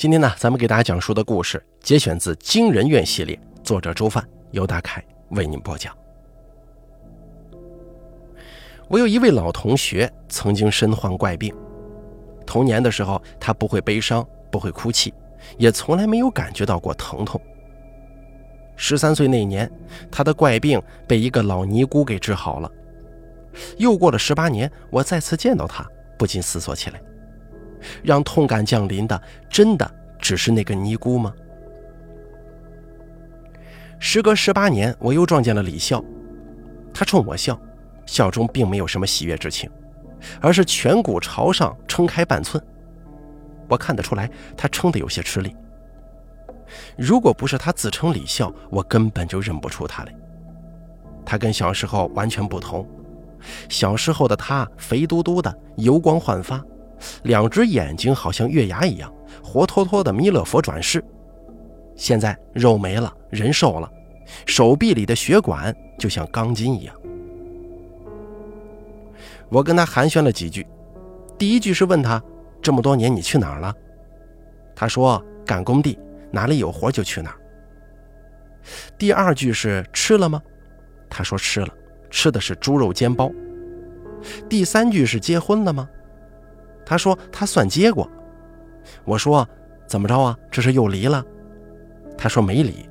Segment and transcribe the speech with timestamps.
[0.00, 5.94] 今天呢，咱们给大家讲述的故事节选自《惊人院》系列，作者周范，由大凯为您播讲。
[8.88, 11.54] 我有一位老同学，曾经身患怪病。
[12.46, 15.12] 童年的时候，他不会悲伤，不会哭泣，
[15.58, 17.38] 也从来没有感觉到过疼痛。
[18.76, 19.70] 十三岁那年，
[20.10, 22.72] 他的怪病被一个老尼姑给治好了。
[23.76, 25.86] 又过了十八年，我再次见到他，
[26.16, 26.98] 不禁思索起来。
[28.02, 31.34] 让痛感降临的，真的只是那个尼姑吗？
[33.98, 36.02] 时隔十八年，我又撞见了李笑，
[36.92, 37.60] 他冲我笑，
[38.06, 39.70] 笑中并没有什么喜悦之情，
[40.40, 42.62] 而是颧骨朝上撑开半寸。
[43.68, 45.54] 我看得出来，他撑得有些吃力。
[46.96, 50.14] 如果不是他自称李笑，我根本就认不出他来。
[51.24, 52.88] 他跟小时候完全不同，
[53.68, 56.64] 小时候的他肥嘟嘟的，油光焕发。
[57.22, 61.02] 两只眼睛好像月牙一样，活脱脱的弥勒佛转世。
[61.96, 63.90] 现在肉没了，人瘦了，
[64.46, 66.94] 手臂里的血管就像钢筋一样。
[69.48, 70.66] 我跟他寒暄了几句，
[71.36, 72.22] 第一句是问他
[72.62, 73.74] ：“这么多年你去哪儿了？”
[74.74, 75.98] 他说：“赶工地，
[76.30, 77.36] 哪里有活就去哪儿。”
[78.96, 80.40] 第二句是“吃了吗？”
[81.10, 81.68] 他说：“吃了，
[82.10, 83.30] 吃的是猪肉煎包。”
[84.48, 85.88] 第三句是“结婚了吗？”
[86.84, 88.10] 他说他算结过，
[89.04, 89.48] 我说
[89.86, 90.36] 怎么着啊？
[90.50, 91.24] 这是又离了？
[92.18, 92.88] 他说没离，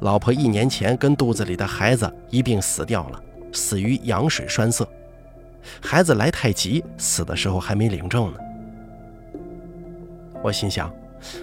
[0.00, 4.86] 老婆一年前跟肚子里的孩子一并死掉了，死于羊水栓塞。
[5.80, 8.38] 孩子来太急，死的时候还没领证呢。
[10.42, 10.92] 我心想，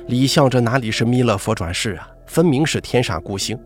[0.08, 2.10] 李笑这哪里是弥勒佛转世啊？
[2.26, 3.60] 分明是天煞孤星，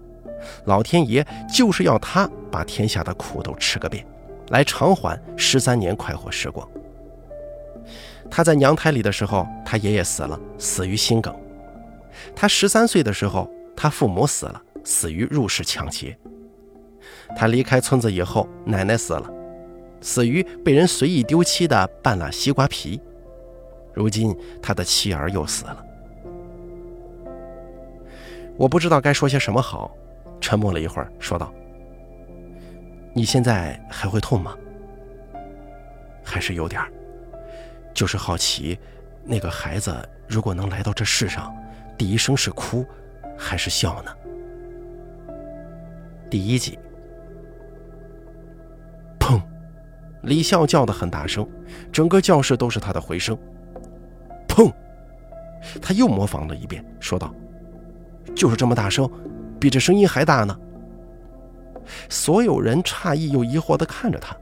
[0.66, 4.05] 老天爷就是要他把天下的苦都吃个遍，
[4.49, 6.67] 来偿还十三年快活时光。
[8.30, 11.36] 他在娘胎里的时候，他爷爷死了，死于心梗。
[12.36, 16.17] 他十三岁的时候，他父母死了，死于入室抢劫。
[17.36, 19.30] 他离开村子以后，奶奶死了，
[20.02, 22.99] 死于被人随意丢弃的半拉西瓜皮。
[23.93, 25.83] 如今他的妻儿又死了。
[28.55, 29.92] 我不知道该说些什么好，
[30.42, 31.54] 沉默了一会儿，说道
[33.14, 34.55] ：“你现在还会痛吗？
[36.23, 36.92] 还是有点儿。”
[37.97, 38.77] 就是好奇，
[39.23, 41.52] 那个孩子如果能来到这世上，
[41.97, 42.85] 第一声是哭
[43.35, 44.11] 还是笑呢？
[46.30, 46.77] 第一集，
[49.19, 49.41] 砰！
[50.21, 51.49] 李笑叫得很大声，
[51.91, 53.36] 整个教室都是他的回声。
[54.47, 54.71] 砰！
[55.81, 57.33] 他又模仿了一遍，说道
[58.36, 59.09] ：“就是这么大声，
[59.59, 60.55] 比这声音还大呢。”
[62.09, 64.37] 所有人诧异又疑惑地看着他。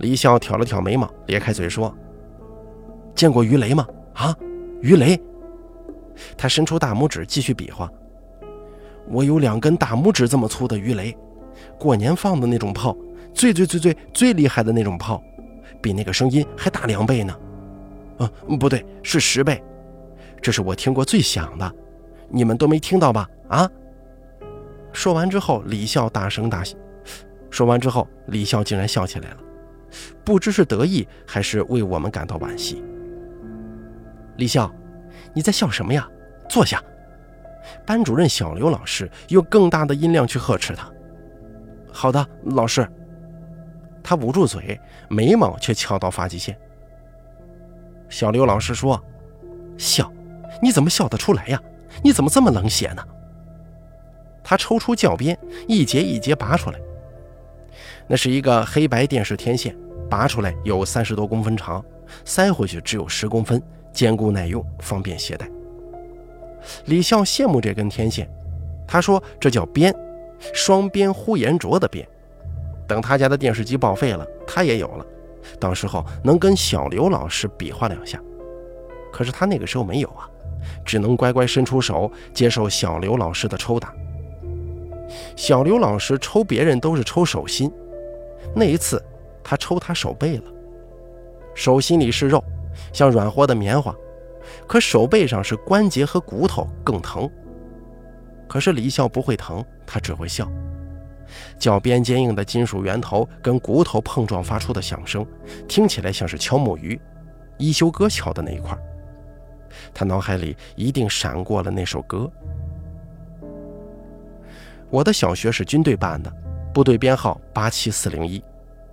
[0.00, 1.94] 李笑挑了挑眉毛，咧开嘴说
[3.14, 3.86] ：“见过鱼雷吗？
[4.14, 4.34] 啊，
[4.80, 5.20] 鱼雷！”
[6.36, 7.88] 他伸出大拇指继续比划
[9.08, 11.16] ：“我有两根大拇指这么粗的鱼雷，
[11.78, 12.96] 过年放的那种炮，
[13.34, 15.22] 最最最最最厉害的那种炮，
[15.82, 17.34] 比那个声音还大两倍呢。
[18.18, 19.62] 啊，不对，是十倍。
[20.40, 21.74] 这是我听过最响的，
[22.28, 23.28] 你们都没听到吧？
[23.48, 23.70] 啊！”
[24.92, 26.74] 说完之后，李笑大声大笑。
[27.50, 29.36] 说完之后，李笑竟然笑起来了。
[30.24, 32.82] 不知是得意还是为我们感到惋惜。
[34.36, 34.72] 李笑，
[35.34, 36.08] 你在笑什么呀？
[36.48, 36.82] 坐下。
[37.86, 40.90] 班主任小刘老师用更大的音量去呵斥他。
[41.92, 42.88] 好的，老师。
[44.02, 46.58] 他捂住嘴，眉毛却翘到发际线。
[48.08, 49.00] 小刘老师说
[49.76, 50.10] ：“笑，
[50.62, 51.62] 你怎么笑得出来呀？
[52.02, 53.04] 你怎么这么冷血呢？”
[54.42, 56.80] 他抽出教鞭，一节一节拔出来。
[58.10, 59.72] 那是一个黑白电视天线，
[60.08, 61.80] 拔出来有三十多公分长，
[62.24, 63.62] 塞回去只有十公分，
[63.92, 65.48] 坚固耐用，方便携带。
[66.86, 68.28] 李笑羡慕这根天线，
[68.84, 69.94] 他说这叫鞭，
[70.52, 72.04] 双边呼延灼的鞭。
[72.88, 75.06] 等他家的电视机报废了，他也有了，
[75.60, 78.20] 到时候能跟小刘老师比划两下。
[79.12, 80.28] 可是他那个时候没有啊，
[80.84, 83.94] 只能乖乖伸出手接受小刘老师的抽打。
[85.36, 87.70] 小刘老师抽别人都是抽手心。
[88.54, 89.02] 那一次，
[89.42, 90.44] 他抽他手背了，
[91.54, 92.42] 手心里是肉，
[92.92, 93.94] 像软和的棉花，
[94.66, 97.30] 可手背上是关节和骨头，更疼。
[98.48, 100.50] 可是李笑不会疼，他只会笑。
[101.58, 105.24] 脚边坚硬的金属圆头跟骨头碰撞发出的响声，
[105.68, 107.00] 听起来像是敲木鱼，
[107.56, 108.76] 一休哥敲的那一块。
[109.94, 112.28] 他脑海里一定闪过了那首歌。
[114.90, 116.32] 我的小学是军队办的。
[116.72, 118.42] 部队编号八七四零一，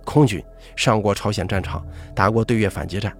[0.04, 0.42] 空军，
[0.74, 1.84] 上过朝鲜战场，
[2.14, 3.16] 打过对越反击战。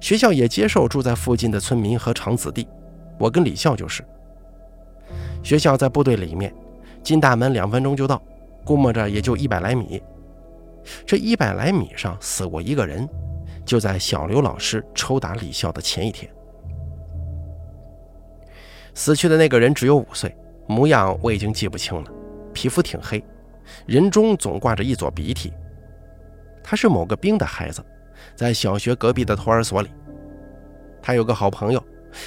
[0.00, 2.66] 学校也接受住在附近的村民和长子弟，
[3.18, 4.04] 我跟李笑就是。
[5.42, 6.52] 学校在部队里面，
[7.02, 8.20] 进大门两分钟就到，
[8.64, 10.02] 估摸着也就一百来米。
[11.06, 13.08] 这一百来米上死过一个人，
[13.64, 16.30] 就在小刘老师抽打李笑的前一天。
[18.94, 20.34] 死去的那个人只有五岁，
[20.66, 22.10] 模样我已经记不清了，
[22.52, 23.22] 皮肤挺黑，
[23.86, 25.52] 人中总挂着一撮鼻涕。
[26.62, 27.84] 他是某个兵的孩子，
[28.34, 29.90] 在小学隔壁的托儿所里。
[31.00, 31.82] 他有个好朋友，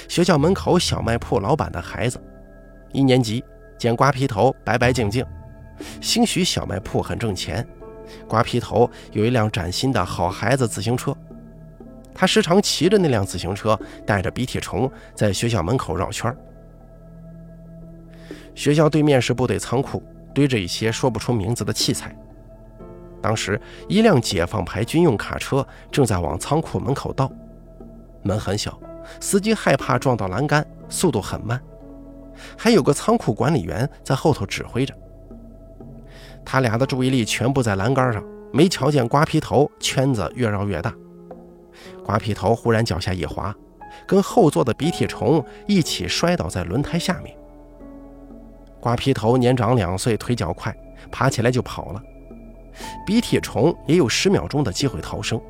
[0.08, 2.20] 学校门口小卖铺老板的孩子，
[2.92, 3.44] 一年级，
[3.78, 5.24] 剪瓜皮头，白白净净。
[6.00, 7.66] 兴许小卖铺很挣钱，
[8.26, 11.16] 瓜皮头有一辆崭新的好孩子自行车，
[12.14, 16.34] 他时常骑着那辆自行车，带着鼻涕虫在学校门口绕圈
[18.54, 20.02] 学校对面是部队仓库，
[20.34, 22.14] 堆着一些说不出名字的器材。
[23.20, 27.30] 当时，一辆解放牌军用卡车正在往仓库门口倒，
[28.22, 28.78] 门很小，
[29.20, 31.60] 司机害怕撞到栏杆，速度很慢。
[32.56, 34.94] 还有个仓库管理员在后头指挥着。
[36.44, 38.22] 他俩的注意力全部在栏杆上，
[38.52, 40.92] 没瞧见瓜皮头圈子越绕越大。
[42.04, 43.54] 瓜皮头忽然脚下一滑，
[44.06, 47.36] 跟后座的鼻涕虫一起摔倒在轮胎下面。
[48.82, 50.76] 瓜皮头年长两岁，腿脚快，
[51.08, 52.02] 爬起来就跑了。
[53.06, 55.40] 鼻涕虫也有十秒钟的机会逃生，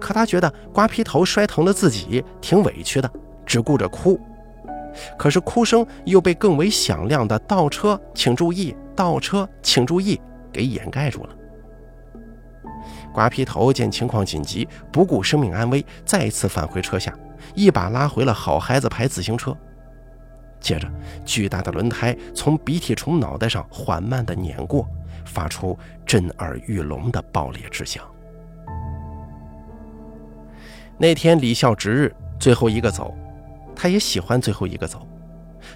[0.00, 3.08] 可他觉得瓜皮头摔疼了自己，挺委屈的，
[3.46, 4.18] 只顾着哭。
[5.16, 10.20] 可是哭声又被更为响亮的“倒车，请注意，倒车，请注意”
[10.50, 11.30] 给掩盖住了。
[13.12, 17.16] 瓜皮头见情况紧急，不顾生命安危，再次返回车下，
[17.54, 19.56] 一把拉回了好孩子牌自行车。
[20.60, 20.90] 接着，
[21.24, 24.88] 巨大的轮胎从鼻涕虫脑袋上缓慢地碾过，
[25.24, 28.04] 发出震耳欲聋的爆裂之响。
[30.98, 33.14] 那天李笑值日，最后一个走，
[33.74, 35.06] 他也喜欢最后一个走。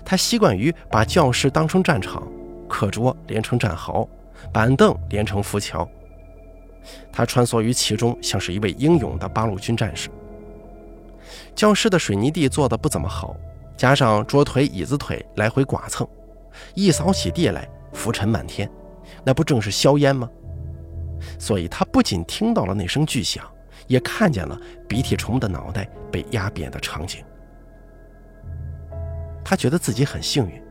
[0.05, 2.27] 他习惯于把教室当成战场，
[2.69, 4.09] 课桌连成战壕，
[4.53, 5.87] 板凳连成浮桥。
[7.13, 10.09] 他穿梭于其中，像是一位英勇的八路军战士。
[11.55, 13.37] 教室的水泥地做得不怎么好。
[13.81, 16.07] 加上桌腿、椅子腿来回剐蹭，
[16.75, 18.71] 一扫起地来浮尘满天，
[19.25, 20.29] 那不正是硝烟吗？
[21.39, 23.43] 所以他不仅听到了那声巨响，
[23.87, 27.25] 也看见了鼻涕虫的脑袋被压扁的场景。
[29.43, 30.63] 他觉得自己很幸运。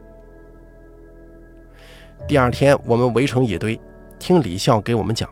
[2.28, 3.82] 第二天，我们围成一堆，
[4.20, 5.28] 听李笑给我们讲。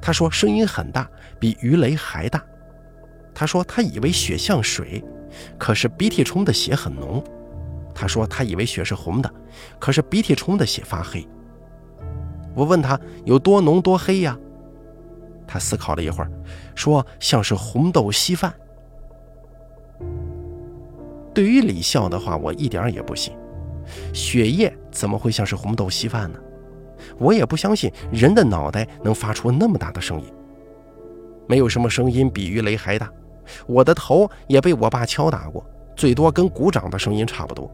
[0.00, 1.06] 他说声音很大，
[1.38, 2.42] 比鱼雷还大。
[3.34, 5.04] 他说他以为血像水。
[5.58, 7.22] 可是鼻涕虫的血很浓，
[7.94, 9.32] 他说他以为血是红的，
[9.78, 11.26] 可是鼻涕虫的血发黑。
[12.54, 14.36] 我问他有多浓多黑呀？
[15.46, 16.30] 他思考了一会儿，
[16.74, 18.52] 说像是红豆稀饭。
[21.34, 23.32] 对于李笑的话，我一点也不信，
[24.12, 26.38] 血液怎么会像是红豆稀饭呢？
[27.16, 30.26] 我也不相信人的脑袋能发出那么大的声音，
[31.46, 33.08] 没有什么声音比鱼雷还大。
[33.66, 35.64] 我的头也被我爸敲打过，
[35.96, 37.70] 最多跟鼓掌的声音差不多。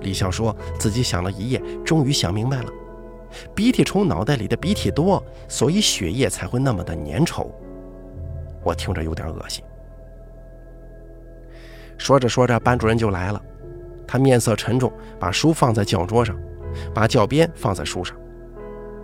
[0.00, 2.72] 李笑说自己想了一夜，终于想明白了：
[3.54, 7.46] 鼻涕虫脑袋里的鼻涕多，所以血液才会那么的粘稠。
[8.62, 9.62] 我听着有点恶心。
[11.98, 13.42] 说着说着，班主任就来了，
[14.06, 16.34] 他面色沉重，把书放在教桌上，
[16.94, 18.16] 把教鞭放在书上，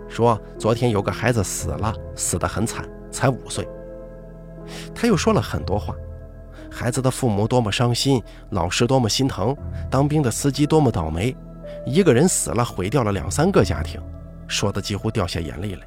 [0.09, 3.67] 说：“昨天有个孩子死了，死得很惨，才五岁。”
[4.93, 5.95] 他又说了很多话，
[6.69, 8.21] 孩子的父母多么伤心，
[8.51, 9.55] 老师多么心疼，
[9.89, 11.35] 当兵的司机多么倒霉，
[11.85, 14.01] 一个人死了毁掉了两三个家庭，
[14.47, 15.81] 说的几乎掉下眼泪来。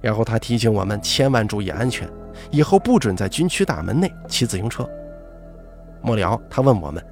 [0.00, 2.08] 然后他提醒我们千万注意安全，
[2.50, 4.88] 以后不准在军区大门内骑自行车。
[6.02, 7.04] 末了，他问我们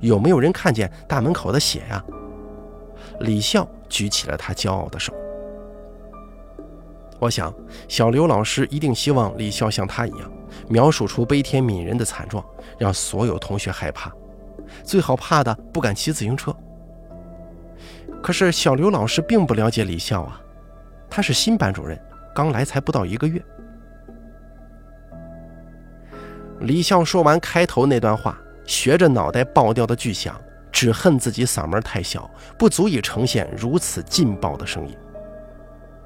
[0.00, 2.04] 有没有人看见大门口的血呀？
[3.20, 5.12] 李笑举起了他骄傲的手。
[7.20, 7.54] 我想，
[7.86, 10.32] 小刘老师一定希望李笑像他一样，
[10.68, 12.42] 描述出悲天悯人的惨状，
[12.78, 14.10] 让所有同学害怕，
[14.82, 16.56] 最好怕的不敢骑自行车。
[18.22, 20.40] 可是小刘老师并不了解李笑啊，
[21.10, 22.00] 他是新班主任，
[22.34, 23.42] 刚来才不到一个月。
[26.60, 30.40] 李笑说完开头那段话，学着脑袋爆掉的巨响，
[30.72, 34.96] 只恨自己嗓门太小，不足以呈现如此劲爆的声音。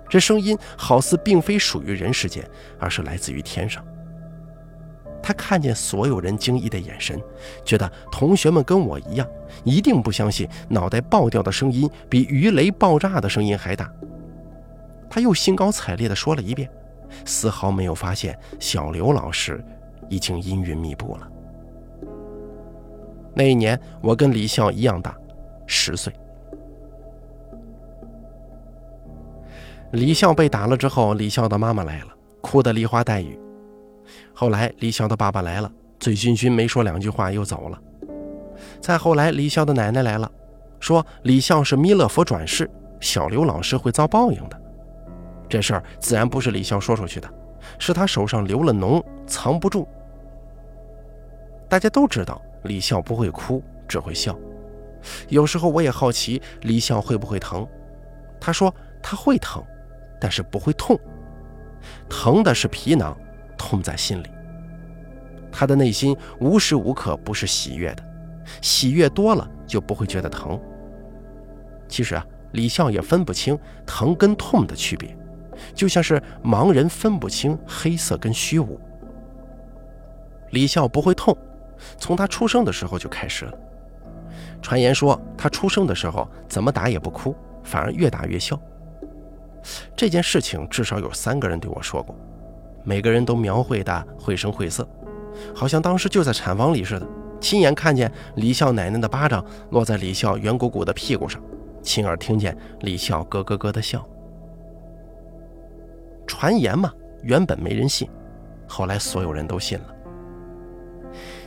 [0.09, 3.85] 这声音好似并非属于人世间，而是来自于天上。
[5.23, 7.19] 他看见所有人惊异的眼神，
[7.65, 9.27] 觉得同学们跟我一样，
[9.65, 13.91] 一定不相信脑袋爆掉的声音比鱼雷爆炸的声音还大。
[15.09, 16.69] 他又兴高采烈地说了一遍，
[17.25, 19.65] 丝毫没有发现小刘老师
[20.11, 21.29] 已经阴云密布了。
[23.35, 25.17] 那一年，我跟李笑一样大，
[25.67, 26.13] 十岁。
[29.95, 32.09] 李笑被打了之后，李笑的妈妈来了，
[32.41, 33.39] 哭得梨花带雨。
[34.33, 35.71] 后来，李笑的爸爸来了，
[36.01, 37.81] 醉醺醺，没说两句话又走了。
[38.81, 40.29] 再后来，李笑的奶奶来了，
[40.81, 44.61] 说李笑是弥勒佛转世，小刘老师会遭报应的。
[45.49, 47.33] 这事儿自然不是李笑说出去的，
[47.79, 49.87] 是他手上留了脓，藏不住。
[51.69, 52.43] 大家都知道。
[52.65, 54.37] 李笑不会哭，只会笑。
[55.29, 57.65] 有时候我也好奇李笑会不会疼。
[58.41, 59.63] 他说他会疼，
[60.25, 60.99] 但是不会痛。
[62.09, 63.15] 疼的是皮囊，
[63.59, 64.31] 痛在心里。
[65.53, 68.03] 他的内心无时无刻不是喜悦的，
[68.63, 70.59] 喜悦多了就不会觉得疼。
[71.91, 75.15] 其实啊，李笑也分不清疼跟痛的区别，
[75.75, 78.81] 就像是盲人分不清黑色跟虚无。
[80.53, 81.37] 李笑不会痛。
[81.99, 83.53] 从他出生的时候就开始了。
[84.63, 88.59] 传言说他出生的时候怎么打也不哭，反而越打越笑。
[89.97, 92.15] 这件事情至少有三个人对我说过，
[92.85, 94.87] 每个人都描绘的绘声绘色，
[95.55, 97.07] 好像当时就在产房里似的，
[97.41, 101.41] 亲眼看见李笑奶奶的巴掌落在李笑圆鼓鼓的屁股上，
[101.83, 104.07] 亲耳听见李笑咯咯咯的笑。
[106.27, 106.93] 传言嘛，
[107.23, 108.09] 原本没人信，
[108.67, 109.95] 后来所有人都信了。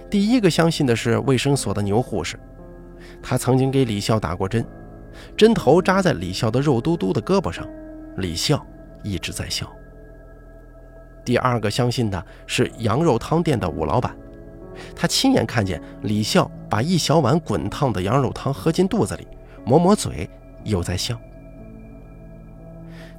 [0.09, 2.39] 第一个相信的是卫生所的牛护士，
[3.21, 4.65] 她曾经给李笑打过针，
[5.35, 7.67] 针头扎在李笑的肉嘟嘟的胳膊上，
[8.17, 8.63] 李笑
[9.03, 9.71] 一直在笑。
[11.25, 14.15] 第二个相信的是羊肉汤店的武老板，
[14.95, 19.27] 他亲眼看见李笑把一小碗滚烫的羊肉汤喝进肚子里，
[19.65, 20.29] 抹抹嘴，
[20.63, 21.19] 又在笑。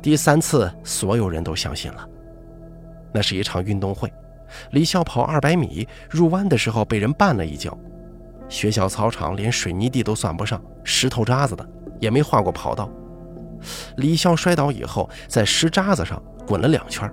[0.00, 2.09] 第三次，所有人都相信了，
[3.12, 4.12] 那是一场运动会。
[4.71, 7.76] 李笑跑二百米，入弯的时候被人绊了一跤。
[8.49, 11.69] 学校操场连水泥地都算不上，石头渣子的，
[12.00, 12.88] 也没画过跑道。
[13.97, 17.11] 李笑摔倒以后，在石渣子上滚了两圈，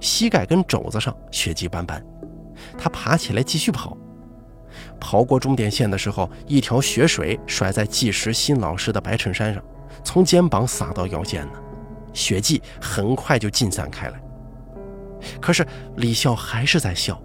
[0.00, 2.04] 膝盖跟肘子上血迹斑斑。
[2.78, 3.96] 他爬起来继续跑，
[5.00, 9.62] 跑过终点线的时候，一条血水甩在计时新老师的白衬衫上，
[10.02, 11.58] 从肩膀洒到腰间呢，
[12.12, 14.20] 血迹很快就尽散开来。
[15.40, 17.20] 可是李笑还是在笑，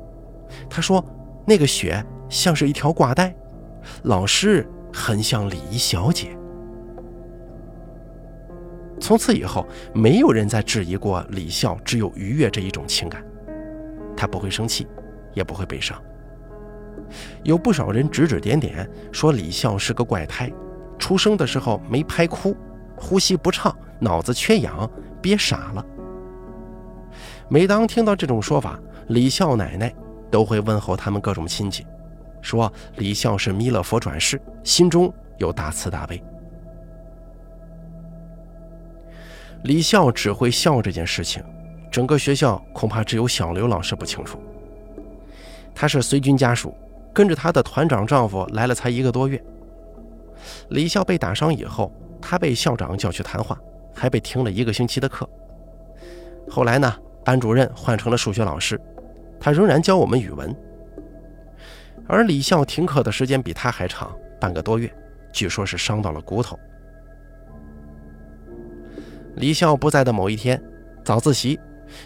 [0.69, 1.03] 他说
[1.45, 3.35] ：“那个血像是一条挂带，
[4.03, 6.35] 老师很像礼仪小姐。”
[9.09, 13.25] 从此以后，没有人再质疑过李笑只有愉悦这一种情感，
[14.15, 14.85] 他不会生气，
[15.33, 15.99] 也不会悲伤。
[17.41, 20.47] 有不少人指指点点，说李笑是个怪胎，
[20.99, 22.55] 出生的时候没拍哭，
[22.95, 24.87] 呼吸不畅，脑子缺氧，
[25.19, 25.83] 憋傻了。
[27.47, 29.91] 每当听到这种说法，李笑奶奶
[30.29, 31.83] 都会问候他们各种亲戚，
[32.43, 36.23] 说李笑是弥勒佛转世，心中有大慈大悲。
[39.63, 41.43] 李笑只会笑这件事情，
[41.91, 44.39] 整个学校恐怕只有小刘老师不清楚。
[45.75, 46.75] 他是随军家属，
[47.13, 49.41] 跟着他的团长丈夫来了才一个多月。
[50.69, 53.59] 李笑被打伤以后，他被校长叫去谈话，
[53.93, 55.29] 还被停了一个星期的课。
[56.49, 56.95] 后来呢？
[57.21, 58.79] 班主任换成了数学老师，
[59.39, 60.55] 他仍然教我们语文。
[62.07, 64.91] 而李笑停课的时间比他还长，半个多月，
[65.31, 66.57] 据说是伤到了骨头。
[69.39, 70.61] 李笑不在的某一天，
[71.01, 71.57] 早自习，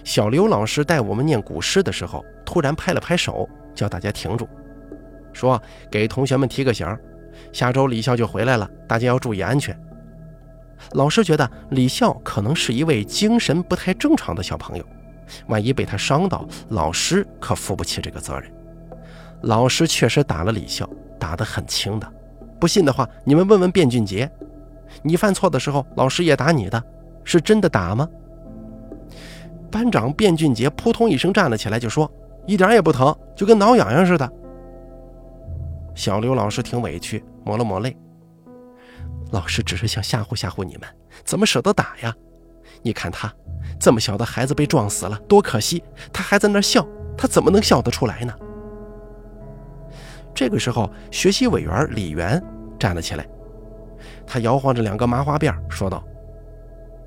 [0.03, 4.47] 小刘老师带我们念古诗的时候，突然拍了拍手，叫大家停住，
[5.33, 5.59] 说
[5.89, 6.87] 给同学们提个醒
[7.51, 9.75] 下周李笑就回来了，大家要注意安全。
[10.91, 14.85] 老师觉得李笑可能是一位精神不太正常的小朋友。
[15.47, 18.53] 万一被他伤到，老师可负不起这个责任。
[19.41, 20.87] 老师确实打了李笑，
[21.17, 22.07] 打得很轻的。
[22.59, 24.29] 不信的话，你们问问卞俊杰，
[25.01, 26.83] 你犯错的时候，老师也打你的，
[27.23, 28.07] 是真的打吗？
[29.71, 32.11] 班长卞俊杰扑通一声站了起来，就说
[32.45, 34.31] ：“一点也不疼，就跟挠痒痒似的。”
[35.95, 37.95] 小刘老师挺委屈，抹了抹泪。
[39.31, 40.87] 老师只是想吓唬吓唬你们，
[41.23, 42.15] 怎么舍得打呀？
[42.81, 43.33] 你看他。
[43.79, 45.83] 这么小的孩子被撞死了，多可惜！
[46.11, 46.85] 他还在那笑，
[47.17, 48.33] 他怎么能笑得出来呢？
[50.33, 52.41] 这个时候，学习委员李元
[52.77, 53.27] 站了起来，
[54.27, 56.03] 他摇晃着两个麻花辫，说道：“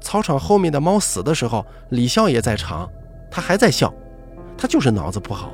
[0.01, 2.91] 操场后面的猫死的时候，李笑也在场，
[3.31, 3.93] 他还在笑，
[4.57, 5.53] 他就是脑子不好。”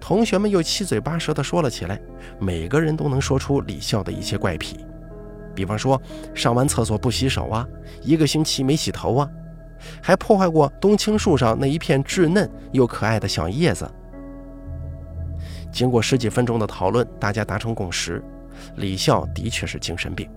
[0.00, 2.00] 同学们又七嘴八舌地说了起来，
[2.38, 4.84] 每个人都能说出李笑的一些怪癖。
[5.54, 6.00] 比方说，
[6.34, 7.66] 上完厕所不洗手啊，
[8.02, 9.28] 一个星期没洗头啊，
[10.02, 13.88] 还破坏过冬青树上那一片稚嫩又可爱的小叶子，
[15.70, 18.22] 经过十几分钟的讨论，大家达成共识：
[18.76, 20.28] 李笑的确是精神病，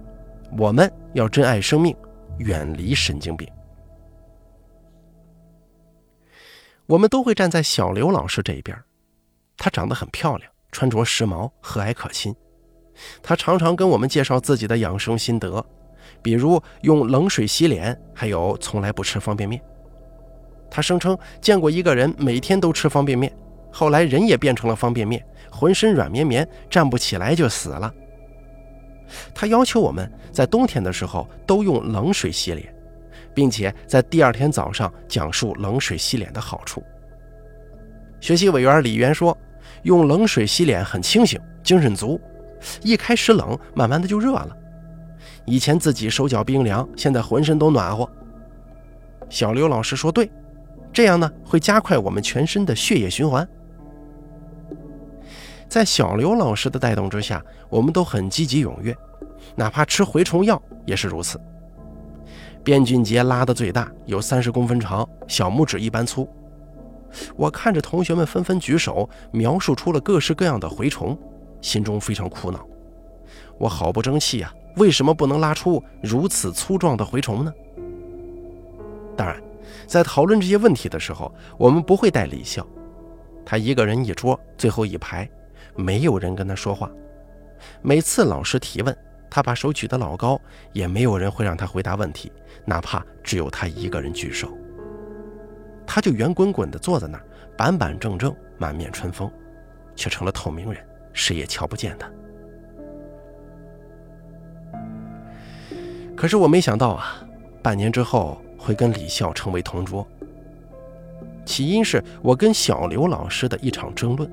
[0.57, 1.95] 我们要珍爱生命，
[2.39, 3.47] 远离神经病。
[6.85, 8.77] 我们都会站在小刘老师这一边，
[9.57, 12.35] 她长得很漂亮，穿着时髦，和蔼可亲。
[13.21, 15.65] 她常常跟我们介绍自己的养生心得，
[16.21, 19.61] 比如用冷水洗脸，还有从来不吃方便面。
[20.69, 23.35] 她声称见过一个人每天都吃方便面。
[23.71, 27.91] 后来人也变成了方便面，浑身软绵绵，站不起来就死了。
[29.33, 32.73] 他要求我们在冬天的时候都用冷水洗脸，
[33.33, 36.83] 并且在第二天早上讲述冷水洗脸的好处。
[38.19, 39.37] 学习委员李元说，
[39.83, 42.19] 用冷水洗脸很清醒，精神足。
[42.81, 44.57] 一开始冷，慢慢的就热了。
[45.45, 48.09] 以前自己手脚冰凉，现在浑身都暖和。
[49.29, 50.31] 小刘老师说对，
[50.93, 53.45] 这样呢会加快我们全身的血液循环。
[55.73, 58.95] 在小刘老师的带动之下，我们都很积极踊跃，
[59.55, 61.41] 哪怕吃蛔虫药也是如此。
[62.63, 66.29] 边俊杰拉的最大，有三十公分长，小拇指一般粗。
[67.35, 71.17] 我看着同学们纷纷举手，描述出了各式各样的蛔虫，
[71.59, 72.63] 心中非常苦恼。
[73.57, 74.53] 我好不争气啊！
[74.75, 77.51] 为什么不能拉出如此粗壮的蛔虫呢？
[79.17, 79.41] 当然，
[79.87, 82.63] 在讨论这些问题的时候，我们不会带李笑，
[83.43, 85.27] 他一个人一桌，最后一排。
[85.75, 86.89] 没有人跟他说话，
[87.81, 88.95] 每次老师提问，
[89.29, 90.39] 他把手举得老高，
[90.71, 92.31] 也没有人会让他回答问题，
[92.65, 94.55] 哪怕只有他一个人举手，
[95.85, 97.25] 他就圆滚滚地坐在那儿，
[97.57, 99.31] 板板正正，满面春风，
[99.95, 102.09] 却成了透明人，谁也瞧不见他。
[106.15, 107.25] 可是我没想到啊，
[107.61, 110.07] 半年之后会跟李笑成为同桌，
[111.43, 114.31] 起因是我跟小刘老师的一场争论。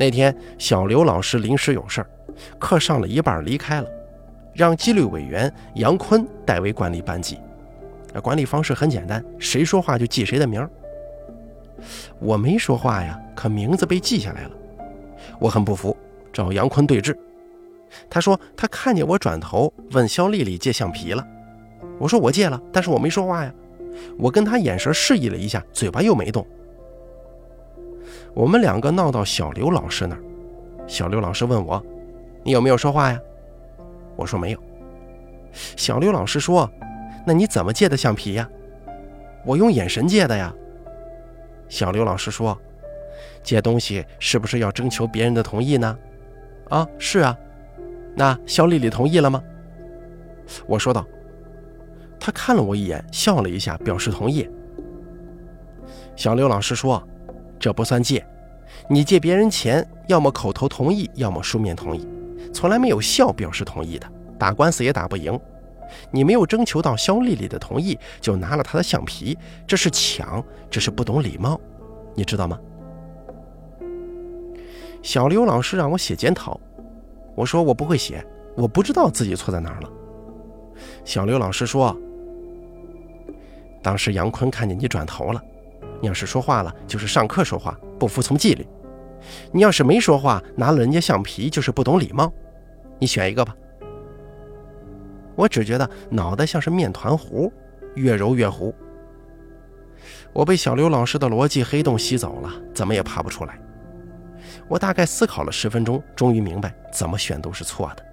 [0.00, 2.08] 那天，小刘老师临时有事儿，
[2.58, 3.88] 课上了一半离开了，
[4.54, 7.38] 让纪律委员杨坤代为管理班级。
[8.22, 10.70] 管理方式很简单，谁说话就记谁的名儿。
[12.18, 14.50] 我没说话呀，可名字被记下来了。
[15.38, 15.94] 我很不服，
[16.32, 17.14] 找杨坤对峙。
[18.08, 21.22] 他说他看见我转头问肖丽丽借橡皮了。
[21.98, 23.52] 我说我借了，但是我没说话呀。
[24.18, 26.46] 我跟他眼神示意了一下，嘴巴又没动。
[28.34, 30.22] 我们两个闹到小刘老师那儿，
[30.86, 31.84] 小刘老师问我
[32.44, 33.20] ：“你有没有说话呀？”
[34.16, 34.58] 我说没有。
[35.52, 36.70] 小刘老师说
[37.26, 38.48] ：“那你怎么借的橡皮呀？”
[39.44, 40.54] 我用眼神借的呀。
[41.68, 42.56] 小刘老师说
[43.42, 45.98] ：“借东西是不是要征求别人的同意呢？”
[46.70, 47.36] 啊，是啊。
[48.14, 49.42] 那肖丽丽同意了吗？
[50.66, 51.04] 我说道。
[52.18, 54.48] 他看了我一眼，笑了一下，表示同意。
[56.14, 57.02] 小刘老师说。
[57.60, 58.26] 这不算借，
[58.88, 62.08] 你借别人钱，要么口头同意，要么书面同意，
[62.52, 65.38] 从来没有笑表示同意的，打官司也打不赢。
[66.10, 71.60] 你没有征求到肖丽丽的同意，就拿了她的橡皮，这是抢，这是不懂礼貌，
[72.14, 72.58] 你知道吗？
[75.02, 76.58] 小刘老师让我写检讨，
[77.34, 78.24] 我说我不会写，
[78.56, 79.90] 我不知道自己错在哪儿了。
[81.04, 81.94] 小刘老师说，
[83.82, 85.42] 当时杨坤看见你转头了。
[86.00, 88.64] 你要是说话了，就是上课说话，不服从纪律；
[89.52, 92.32] 你要是没说话，拿了人家橡皮，就是不懂礼貌。
[92.98, 93.54] 你选一个吧。
[95.36, 97.52] 我只觉得脑袋像是面团糊，
[97.94, 98.74] 越揉越糊。
[100.32, 103.58] 我被小刘老师的逻辑黑洞吸走了，怎么也爬不出来。
[104.68, 108.04] 我大概思考了十分钟，终于明白怎么选都是错的。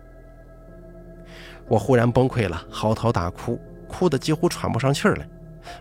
[1.68, 5.28] 我忽然崩溃了，嚎啕大哭，哭得几乎喘不上气来。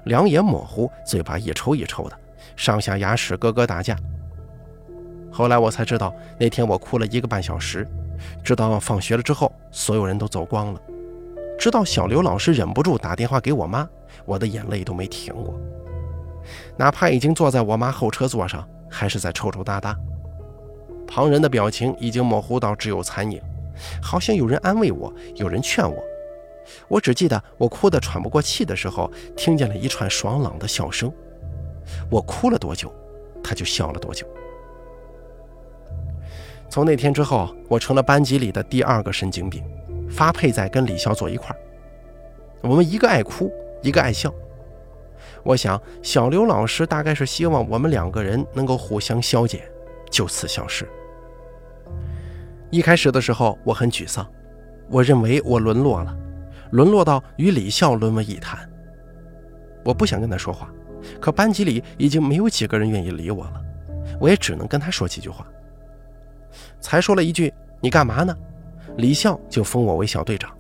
[0.05, 2.18] 两眼模糊，嘴巴一抽一抽的，
[2.57, 3.96] 上下牙齿咯咯打架。
[5.31, 7.87] 后来我才知道，那天我哭了一个半小时，
[8.42, 10.81] 直到放学了之后，所有人都走光了。
[11.59, 13.88] 直到小刘老师忍不住打电话给我妈，
[14.25, 15.59] 我的眼泪都没停过。
[16.77, 19.96] 哪怕已经坐在我妈后车座上，还是在抽抽搭搭。
[21.07, 23.40] 旁人的表情已经模糊到只有残影，
[24.03, 26.03] 好像有人安慰我，有人劝我。
[26.88, 31.12] 我只记得我哭得喘不过气的时候，听见了一串爽朗的笑声。
[32.11, 32.92] 我哭了多久，
[33.42, 34.26] 他就笑了多久。
[36.68, 39.62] 从那天之后，我成了班级里的第二个神经病，
[40.11, 41.57] 发配在跟李笑坐一块儿。
[42.62, 43.52] 我们一个爱哭，
[43.83, 44.33] 一个爱笑。
[45.44, 49.62] 我想，小刘老师大概是希望我们两个人能够互相消解，
[50.11, 50.88] 就此消失。
[52.70, 54.26] 一开始的时候，我很沮丧，
[54.90, 56.16] 我认为我沦落了。
[56.70, 58.68] 沦落到与李笑沦为一谈，
[59.85, 60.70] 我不想跟他说话，
[61.20, 63.62] 可班级里已经没有几个人愿意理我了。
[64.20, 65.46] 我也只能跟他说几句话。
[66.81, 68.35] 才说了一句“你干嘛呢”，
[68.96, 70.50] 李笑就封我为小队长。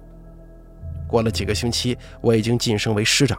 [1.06, 3.38] 过了几个星期，我已经晋升为师长。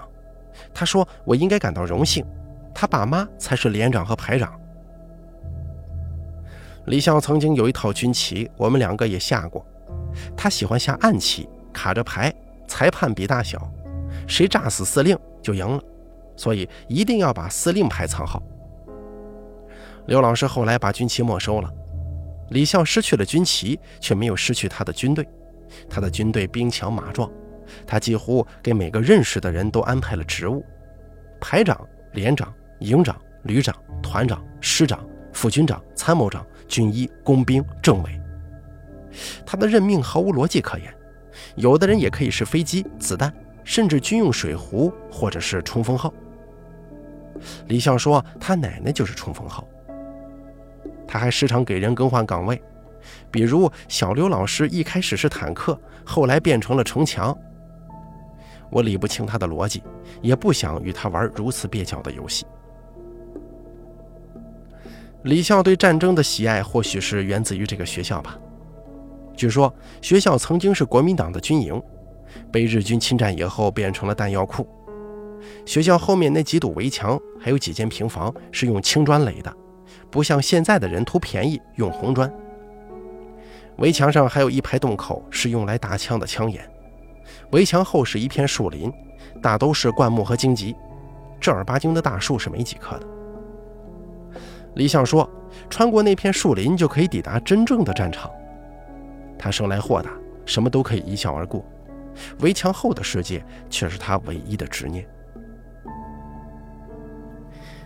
[0.74, 2.26] 他说我应该感到荣幸，
[2.74, 4.60] 他爸妈才是连长和排长。
[6.86, 9.66] 李笑曾经有一套军旗，我们两个也下过。
[10.36, 12.34] 他喜欢下暗棋，卡着牌，
[12.68, 13.72] 裁判比大小，
[14.28, 15.82] 谁炸死司令就赢了，
[16.36, 18.44] 所以一定要把司令牌藏好。
[20.08, 21.74] 刘老师后来把军旗没收了，
[22.50, 25.28] 李笑失去了军旗，却没有失去他的军队。
[25.90, 27.30] 他的军队兵强马壮，
[27.86, 30.64] 他几乎给每个认识的人都安排了职务：
[31.42, 31.80] 排长、
[32.14, 36.46] 连长、营长、旅长、团长、师长、副军长、参谋长。
[36.68, 38.22] 军医、工兵、政委，
[39.46, 40.94] 他的任命毫无逻辑可言。
[41.56, 46.14] 有的人也可以是飞机、子弹，甚至军用水壶，或者是冲锋号。
[47.68, 49.68] 李笑说，他奶奶就是冲锋号。
[51.08, 52.62] 他还时常给人更换岗位，
[53.32, 57.38] 比如小刘老师一开始是坦克，后来变成了城墙。
[58.70, 59.82] 我理不清他的逻辑，
[60.22, 62.46] 也不想与他玩如此蹩脚的游戏。
[65.24, 68.38] 李笑对战争的喜爱，或许是源自于这个学校吧。
[69.38, 69.72] 据说
[70.02, 71.82] 学校曾经是国民党的军营，
[72.52, 74.68] 被日军侵占以后变成了弹药库。
[75.64, 79.54] 学校后面那几堵围墙，还有几间平房是用青砖垒的，
[80.10, 82.30] 不像现在的人图便宜用红砖。
[83.78, 86.68] 围墙上还有一排洞口，是用来打枪的枪眼。
[87.52, 88.92] 围墙后是一片树林，
[89.40, 90.76] 大都是灌木和荆棘，
[91.40, 93.08] 正儿八经的大树是没几棵的。
[94.74, 95.30] 李想说
[95.70, 98.32] ：“穿过那片树林就可以抵达真正的战场。”
[99.38, 100.12] 他生来豁达，
[100.46, 101.66] 什么都可以一笑而过。
[102.40, 105.08] 围墙后的世界却是他唯一的执念。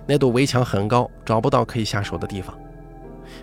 [0.08, 2.58] 那堵围墙很高，找不到可以下手的地方。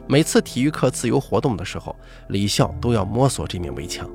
[0.07, 1.94] 每次体育课自由活动的时候，
[2.29, 4.09] 李笑都要摸索这面围墙。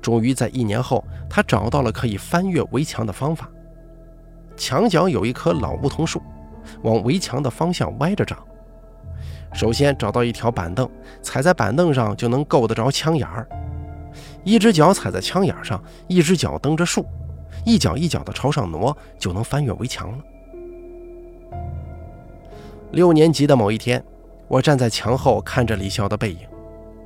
[0.00, 3.50] 终于在一年后，他找到了可以翻越围墙的方法。
[4.56, 6.22] 墙角有一棵老梧桐树。
[6.82, 8.38] 往围墙的方向歪着长。
[9.52, 10.88] 首先找到一条板凳，
[11.22, 13.48] 踩在板凳上就能够得着枪眼儿。
[14.44, 17.04] 一只脚踩在枪眼上，一只脚蹬着树，
[17.64, 20.18] 一脚一脚的朝上挪，就能翻越围墙了。
[22.92, 24.02] 六年级的某一天，
[24.48, 26.40] 我站在墙后看着李笑的背影，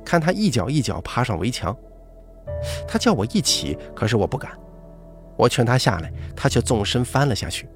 [0.03, 1.75] 看他一脚一脚爬上围墙。
[2.87, 4.51] 他叫我一起，可是我不敢。
[5.35, 7.67] 我劝他下来，他却纵身翻了下去。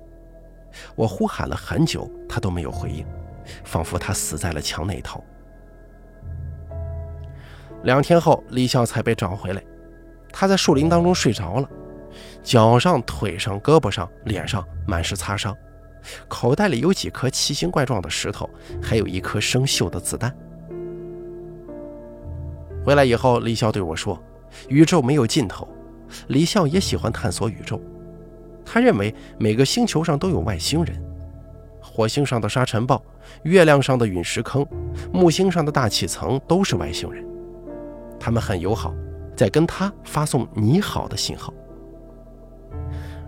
[0.96, 3.06] 我呼喊了很久，他都没有回应，
[3.64, 5.24] 仿佛他死在了墙那头。
[7.84, 9.64] 两天后，李笑才被找回来，
[10.32, 11.70] 他在树林当中睡着了，
[12.44, 15.56] 脚上、腿上、胳膊上、脸上满是擦伤，
[16.28, 18.50] 口袋里有几颗奇形怪状的石头，
[18.82, 20.36] 还有一颗生锈的子弹。
[22.84, 24.22] 回来以后，李笑对我说
[24.68, 25.68] ：“宇宙没有尽头。”
[26.28, 27.80] 李笑也喜欢探索宇宙。
[28.66, 31.02] 他认为每个星球上都有外星人，
[32.00, 33.04] 火星上的沙尘暴，
[33.44, 34.66] 月亮上的陨石坑，
[35.12, 37.26] 木星上的大气层都是外星人。
[38.18, 38.94] 他们很友好，
[39.36, 41.54] 在跟他发送“你好”的信号。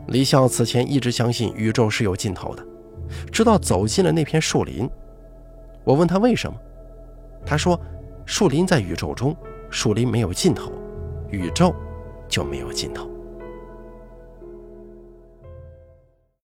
[0.08, 2.66] 李笑此前一直相信宇宙是有尽头的，
[3.30, 4.90] 直到走进了那片树林。
[5.84, 6.58] 我问他为什么，
[7.46, 7.78] 他说
[8.26, 9.36] ：“树林在宇宙中，
[9.70, 10.72] 树林没有尽头，
[11.30, 11.76] 宇宙
[12.30, 13.11] 就没有尽头。”